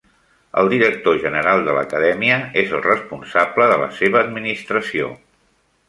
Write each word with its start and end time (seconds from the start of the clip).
El 0.61 0.69
Director 0.69 1.19
General 1.25 1.61
de 1.67 1.75
la 1.77 1.83
acadèmia 1.89 2.39
és 2.63 2.75
el 2.79 2.83
responsable 2.89 3.71
de 3.75 3.79
la 3.85 3.95
seva 4.03 4.25
administració. 4.27 5.17